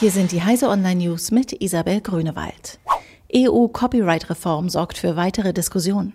Hier 0.00 0.10
sind 0.10 0.32
die 0.32 0.42
Heise 0.42 0.68
Online 0.68 1.04
News 1.04 1.30
mit 1.30 1.52
Isabel 1.62 2.00
Grünewald. 2.00 2.78
EU-Copyright-Reform 3.34 4.68
sorgt 4.68 4.98
für 4.98 5.16
weitere 5.16 5.52
Diskussionen. 5.52 6.12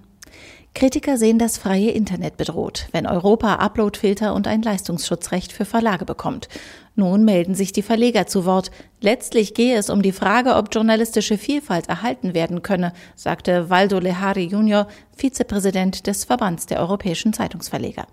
Kritiker 0.73 1.17
sehen 1.17 1.39
das 1.39 1.57
freie 1.57 1.89
Internet 1.89 2.37
bedroht, 2.37 2.87
wenn 2.91 3.07
Europa 3.07 3.55
Uploadfilter 3.55 4.35
und 4.35 4.45
ein 4.45 4.61
Leistungsschutzrecht 4.61 5.51
für 5.51 5.65
Verlage 5.65 6.05
bekommt. 6.05 6.49
Nun 6.95 7.25
melden 7.25 7.55
sich 7.55 7.71
die 7.71 7.81
Verleger 7.81 8.27
zu 8.27 8.45
Wort. 8.45 8.69
Letztlich 9.01 9.53
gehe 9.53 9.77
es 9.77 9.89
um 9.89 10.01
die 10.01 10.11
Frage, 10.11 10.55
ob 10.55 10.73
journalistische 10.73 11.37
Vielfalt 11.37 11.89
erhalten 11.89 12.33
werden 12.33 12.61
könne, 12.61 12.93
sagte 13.15 13.69
Waldo 13.69 13.99
Lehari 13.99 14.45
Junior, 14.45 14.87
Vizepräsident 15.15 16.05
des 16.05 16.25
Verbands 16.25 16.67
der 16.67 16.79
europäischen 16.79 17.33
Zeitungsverleger. 17.33 18.05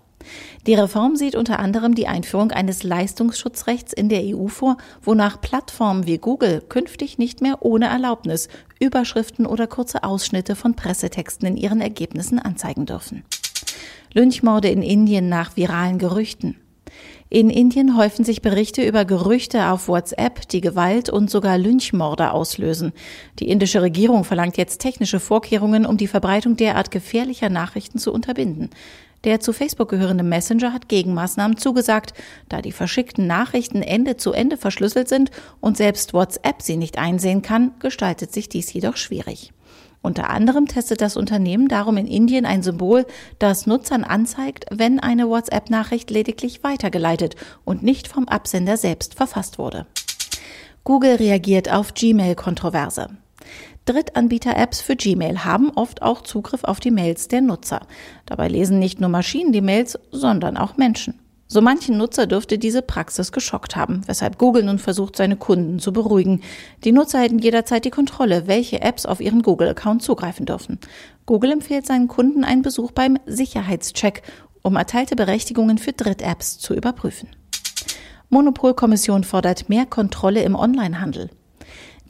Die 0.67 0.73
Reform 0.73 1.15
sieht 1.15 1.35
unter 1.35 1.59
anderem 1.59 1.95
die 1.95 2.07
Einführung 2.07 2.51
eines 2.51 2.83
Leistungsschutzrechts 2.83 3.93
in 3.93 4.09
der 4.09 4.21
EU 4.23 4.47
vor, 4.47 4.77
wonach 5.01 5.41
Plattformen 5.41 6.05
wie 6.05 6.17
Google 6.17 6.61
künftig 6.67 7.17
nicht 7.17 7.41
mehr 7.41 7.57
ohne 7.61 7.87
Erlaubnis 7.87 8.49
Überschriften 8.79 9.45
oder 9.45 9.67
kurze 9.67 10.03
Ausschnitte 10.03 10.55
von 10.55 10.75
Pressetexten 10.75 11.47
in 11.47 11.57
ihren 11.57 11.81
Ergebnissen 11.81 12.39
anzeigen 12.39 12.85
dürfen. 12.85 13.23
Lynchmorde 14.13 14.69
in 14.69 14.81
Indien 14.81 15.29
nach 15.29 15.57
viralen 15.57 15.97
Gerüchten. 15.97 16.57
In 17.29 17.49
Indien 17.49 17.97
häufen 17.97 18.23
sich 18.23 18.41
Berichte 18.41 18.85
über 18.85 19.03
Gerüchte 19.03 19.69
auf 19.69 19.87
WhatsApp, 19.87 20.47
die 20.49 20.61
Gewalt 20.61 21.09
und 21.09 21.29
sogar 21.29 21.57
Lynchmorde 21.57 22.31
auslösen. 22.31 22.93
Die 23.39 23.49
indische 23.49 23.81
Regierung 23.81 24.23
verlangt 24.23 24.57
jetzt 24.57 24.79
technische 24.79 25.19
Vorkehrungen, 25.19 25.85
um 25.85 25.97
die 25.97 26.07
Verbreitung 26.07 26.55
derart 26.55 26.91
gefährlicher 26.91 27.49
Nachrichten 27.49 27.97
zu 27.97 28.13
unterbinden. 28.13 28.69
Der 29.25 29.39
zu 29.39 29.53
Facebook 29.53 29.89
gehörende 29.89 30.23
Messenger 30.23 30.71
hat 30.71 30.87
Gegenmaßnahmen 30.87 31.57
zugesagt, 31.57 32.13
da 32.47 32.61
die 32.61 32.71
verschickten 32.71 33.25
Nachrichten 33.25 33.81
Ende 33.81 34.17
zu 34.17 34.33
Ende 34.33 34.55
verschlüsselt 34.55 35.09
sind 35.09 35.31
und 35.59 35.77
selbst 35.77 36.13
WhatsApp 36.13 36.61
sie 36.61 36.77
nicht 36.77 36.99
einsehen 36.99 37.41
kann, 37.41 37.71
gestaltet 37.79 38.31
sich 38.31 38.49
dies 38.49 38.71
jedoch 38.71 38.97
schwierig. 38.97 39.51
Unter 40.03 40.29
anderem 40.29 40.67
testet 40.67 41.01
das 41.01 41.17
Unternehmen 41.17 41.67
darum 41.67 41.97
in 41.97 42.05
Indien 42.05 42.45
ein 42.45 42.61
Symbol, 42.61 43.07
das 43.39 43.65
Nutzern 43.65 44.03
anzeigt, 44.03 44.65
wenn 44.69 44.99
eine 44.99 45.27
WhatsApp-Nachricht 45.27 46.11
lediglich 46.11 46.63
weitergeleitet 46.63 47.35
und 47.63 47.81
nicht 47.81 48.07
vom 48.07 48.27
Absender 48.27 48.77
selbst 48.77 49.15
verfasst 49.15 49.57
wurde. 49.57 49.87
Google 50.83 51.15
reagiert 51.15 51.73
auf 51.73 51.95
Gmail-Kontroverse. 51.95 53.07
Drittanbieter-Apps 53.85 54.81
für 54.81 54.95
Gmail 54.95 55.45
haben 55.45 55.69
oft 55.75 56.01
auch 56.01 56.21
Zugriff 56.21 56.63
auf 56.63 56.79
die 56.79 56.89
Mails 56.89 57.27
der 57.27 57.41
Nutzer. 57.41 57.81
Dabei 58.25 58.47
lesen 58.47 58.79
nicht 58.79 58.99
nur 58.99 59.09
Maschinen 59.09 59.51
die 59.51 59.61
Mails, 59.61 59.99
sondern 60.11 60.57
auch 60.57 60.77
Menschen. 60.77 61.19
So 61.47 61.61
manchen 61.61 61.97
Nutzer 61.97 62.25
dürfte 62.25 62.57
diese 62.57 62.81
Praxis 62.81 63.31
geschockt 63.31 63.75
haben, 63.75 64.01
weshalb 64.07 64.39
Google 64.39 64.63
nun 64.63 64.79
versucht, 64.79 65.15
seine 65.15 65.35
Kunden 65.35 65.77
zu 65.77 65.93
beruhigen. 65.93 66.41
Die 66.83 66.91
Nutzer 66.91 67.19
hätten 67.19 67.37
jederzeit 67.37 67.85
die 67.85 67.91
Kontrolle, 67.91 68.47
welche 68.47 68.81
Apps 68.81 69.05
auf 69.05 69.21
ihren 69.21 69.43
Google-Account 69.43 70.01
zugreifen 70.01 70.47
dürfen. 70.47 70.79
Google 71.27 71.51
empfiehlt 71.51 71.85
seinen 71.85 72.07
Kunden 72.07 72.43
einen 72.43 72.63
Besuch 72.63 72.91
beim 72.91 73.19
Sicherheitscheck, 73.27 74.23
um 74.63 74.75
erteilte 74.75 75.15
Berechtigungen 75.15 75.77
für 75.77 75.93
Dritt-Apps 75.93 76.57
zu 76.57 76.73
überprüfen. 76.73 77.29
Monopolkommission 78.29 79.23
fordert 79.23 79.69
mehr 79.69 79.85
Kontrolle 79.85 80.41
im 80.41 80.55
Onlinehandel. 80.55 81.29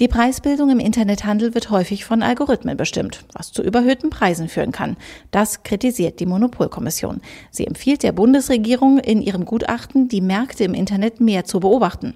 Die 0.01 0.09
Preisbildung 0.09 0.71
im 0.71 0.79
Internethandel 0.79 1.53
wird 1.53 1.69
häufig 1.69 2.03
von 2.03 2.21
Algorithmen 2.21 2.75
bestimmt, 2.75 3.23
was 3.31 3.53
zu 3.53 3.63
überhöhten 3.63 4.09
Preisen 4.09 4.49
führen 4.49 4.73
kann. 4.73 4.97
Das 5.31 5.63
kritisiert 5.63 6.19
die 6.19 6.25
Monopolkommission. 6.25 7.21
Sie 7.49 7.65
empfiehlt 7.65 8.03
der 8.03 8.11
Bundesregierung 8.11 8.99
in 8.99 9.21
ihrem 9.21 9.45
Gutachten, 9.45 10.09
die 10.09 10.19
Märkte 10.19 10.65
im 10.65 10.73
Internet 10.73 11.21
mehr 11.21 11.45
zu 11.45 11.61
beobachten. 11.61 12.13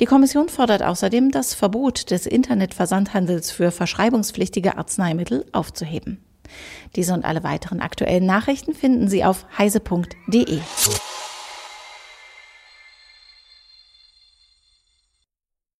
Die 0.00 0.04
Kommission 0.04 0.50
fordert 0.50 0.82
außerdem, 0.82 1.30
das 1.30 1.54
Verbot 1.54 2.10
des 2.10 2.26
Internetversandhandels 2.26 3.50
für 3.50 3.70
verschreibungspflichtige 3.70 4.76
Arzneimittel 4.76 5.46
aufzuheben. 5.52 6.22
Diese 6.94 7.14
und 7.14 7.24
alle 7.24 7.42
weiteren 7.42 7.80
aktuellen 7.80 8.26
Nachrichten 8.26 8.74
finden 8.74 9.08
Sie 9.08 9.24
auf 9.24 9.46
heise.de. 9.56 10.58